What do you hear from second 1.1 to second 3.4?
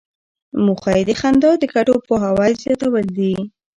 خندا د ګټو پوهاوی زیاتول دي.